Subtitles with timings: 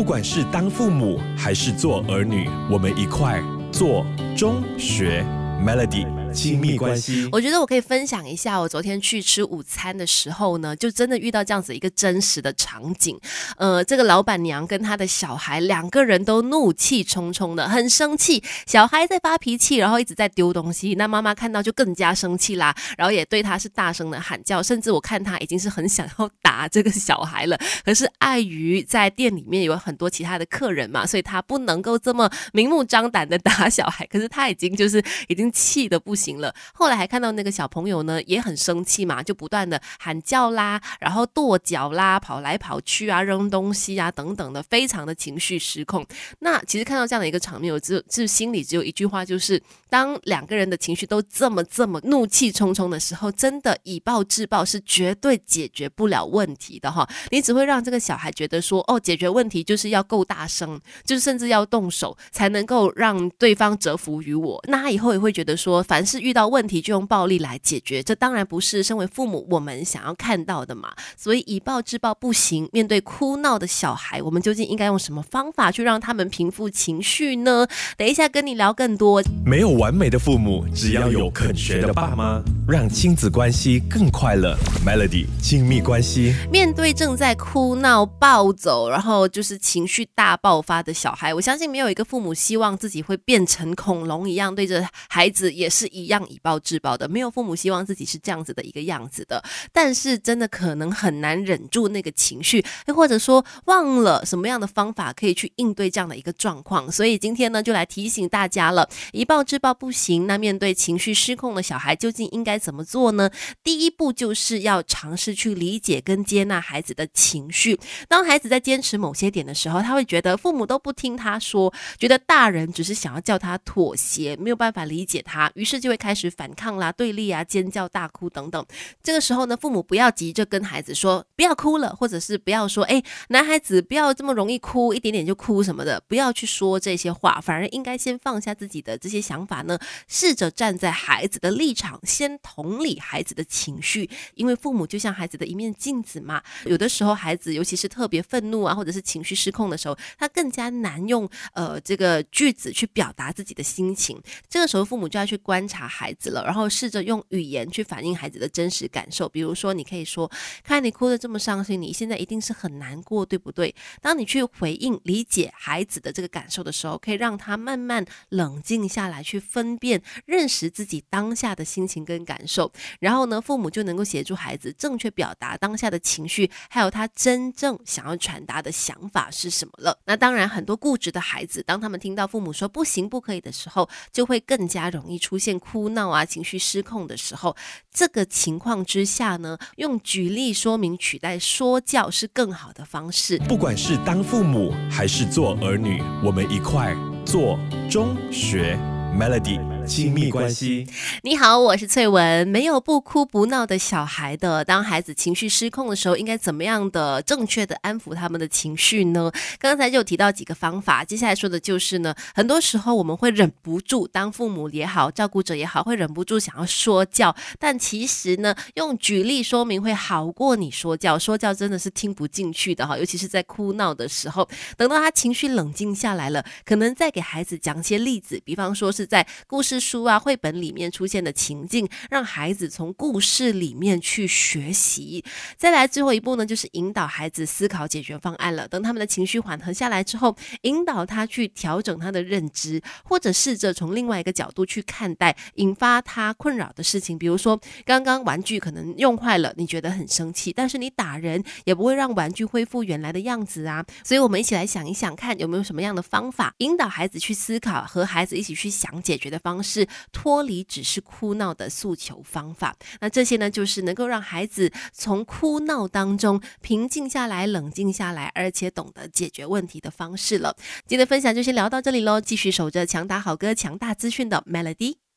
[0.00, 3.38] 不管是当父母还是做儿女，我们一块
[3.70, 4.02] 做
[4.34, 5.22] 中学
[5.62, 6.19] Melody。
[6.32, 13.18] 亲密关系，我觉得我可以分享一下，我昨天去吃午餐的时候呢，就真的遇到这样子一个真实的场景。
[13.56, 18.42] 呃，这个老板娘跟她的小孩两个人都怒气冲冲的，很生气。
[18.64, 27.58] 小孩在发脾气，然后一直在丢东西，那妈妈看到就更加生气啦，然后也对他是大声的喊叫，甚至我看他已经是很想要打这个小孩了。
[27.84, 34.06] 可是碍于在店里面有很多其他的客人嘛，所以他不能够这么明目张胆的打小孩。
[34.06, 36.19] 可是他已经就是已经气的不。
[36.20, 46.06] 行了，后来还看到那个小朋友呢，也很生气嘛，就不断的喊叫啦，然后跺脚啦，跑来跑去啊，扔东西啊等等的，非常的情绪失控。
[46.40, 49.60] 那其实看到这样的一个场面，我只是心里只有一句话，就是
[49.90, 57.08] 当两个人的情绪都这么这么怒气冲冲的时候，真的以暴制暴是绝对解决不了问题的哈。
[57.30, 64.60] 你只会让这个小孩觉得说，哦，解决问题就是要够大声，就是甚至要动手才能够让对方折服于我。
[64.68, 66.04] 那他以后也会觉得说，凡。
[66.10, 70.92] 是遇到问题就用暴力来解决，这当然不是身为父母我们想要看到的嘛。
[71.16, 72.68] 所以以暴制暴不行。
[72.72, 77.68] 面对哭闹的小孩，我们究竟应该用什么方法去让他们平复情绪呢？
[77.96, 79.22] 等一下跟你聊更多。
[79.44, 84.54] 没有完美的父母，只要有肯学的爸妈，让亲子关系更快乐。
[84.84, 86.34] Melody 亲密关系。
[86.52, 96.10] 面对正在哭闹暴走，然后就是情绪大爆发的小孩，我相信没有一个父母希望自己会变成恐龙一样，对着孩子也是一。
[96.10, 99.40] 样以暴制暴的，没有父母希望自己是这样子的一个样子的。
[99.72, 106.90] 但是真的可能很难忍住那个情绪，又或者说忘了什么样的方法可以去应对这样的一个状况。
[106.90, 110.26] 所以今天呢，就来提醒大家了：以暴制暴不行。
[110.26, 113.30] 那面对情绪失控的小孩，究竟应该怎么做呢？
[113.62, 117.78] 第一步就是要尝试去理解跟接纳孩子的情绪。
[118.08, 125.90] 当孩子在坚持某些点的时候，他会觉得父母都不听他说，觉得大人只是想要叫他妥协，没有办法理解他，于是就。
[125.90, 128.64] 会开始反抗啦、对立啊、尖叫、大哭等等。
[129.02, 139.78] 这个时候呢，父母不要急着跟孩子说不要哭了，或者是不要说哎，男孩子不要这么容易哭，一点点就哭什么的，不要去说这些话，反而应该先放下自己的这些想法呢，
[140.08, 146.42] 试着站在孩子的立场，先同理孩子的情绪，因为父母就像孩子的一面镜子嘛。
[146.64, 154.20] 有的时候孩子尤其是特别愤怒啊，或者是情绪失控的时候，他更加难用呃这个句子去表达自己的心情。
[154.48, 155.80] 这个时候父母就要去观察。
[155.90, 159.28] 孩子了，然后试着用语言去反映孩子的真实感受。
[159.28, 160.30] 比如说，你可以说
[160.62, 172.72] ：“看你哭得这么伤心，你现在一定是很难过，对不对？”当你去回应、理解孩子的这个感受的时候，可以让他慢慢冷静下来，去分辨、认识自己当下的心情跟感受。
[173.00, 179.98] 然后呢，父母就能够协助孩子正确表达当下的情绪，还有他真正想要传达的想法是什么了。
[180.06, 185.50] 那当然，很多固执的孩子，当他们听到父母说不行、不可以的时候，就会更加容易出现。
[185.58, 187.56] 哭闹啊，情绪失控的时候，
[187.92, 193.36] 这个情况之下呢，用举例说明取代说教是更好的方式。
[193.48, 196.96] 不管是当父母还是做儿女，我们一块
[197.26, 197.58] 做
[197.90, 198.78] 中学
[199.12, 199.79] Melody。
[199.90, 200.86] 亲密关系。
[201.22, 202.46] 你好，我是翠文。
[202.46, 204.64] 没有不哭不闹的小孩的。
[204.64, 209.32] 当孩子情绪失控的时候，应该怎么样的正确的安抚他们的情绪呢？
[209.58, 217.34] 刚才就提到几个方法，接下来说的就是呢，很多时候我们会忍不住，当父母也好，照顾者也好，会忍不住想要说教。
[217.58, 221.18] 但其实呢，用举例说明会好过你说教。
[221.18, 224.48] 说教真的是听不进去的哈，尤其是在哭闹的时候。
[224.76, 229.79] 等到他情绪冷静下来了，可能再给孩子讲些例子，比方说是在故事。
[229.80, 235.24] 书啊，绘本里面出现的情境，让孩子从故事里面去学习。
[235.56, 238.68] 再来最后一步呢，就是引导孩子思考解决方案了。
[238.68, 247.18] 等他们的情绪缓和下来之后，引导他去调整他的认知，或者试着从另外一个角度去看待引发他困扰的事情。
[247.18, 253.84] 比如说，刚刚玩具可能用坏了，你觉得很生气，但是你打人也不会让玩具恢复原来的样子啊。
[254.04, 259.69] 所以，我们一起来想一想，看有没有什么样的方法，引导孩子去思考，和孩子一起去想解决的方式。
[259.70, 270.56] 是脱离只是哭闹的诉求方法，那这些呢，就是能够让孩子从哭闹当中平静下来、冷静下来，而且懂得解决问题的方式了。
[270.86, 275.09] 今天的分享就先聊到这里喽，继续守着强打好歌、强大资讯的 Melody。